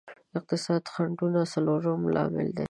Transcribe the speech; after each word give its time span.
اقتصادي 0.37 0.89
خنډونه 0.93 1.39
څلورم 1.53 2.01
لامل 2.15 2.47
دی. 2.55 2.59